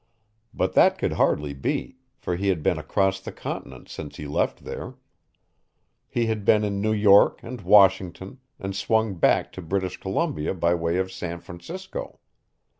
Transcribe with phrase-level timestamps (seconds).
[0.51, 4.63] But that could hardly be, for he had been across the continent since he left
[4.63, 4.95] there.
[6.09, 10.73] He had been in New York and Washington and swung back to British Columbia by
[10.73, 12.19] way of San Francisco.